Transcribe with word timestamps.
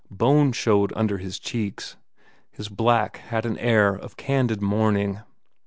Bone 0.09 0.51
showed 0.51 0.91
under 0.95 1.19
his 1.19 1.37
cheeks. 1.37 1.95
His 2.49 2.69
black 2.69 3.17
had 3.17 3.45
an 3.45 3.59
air 3.59 3.93
of 3.93 4.17
candid 4.17 4.59
mourning. 4.59 5.21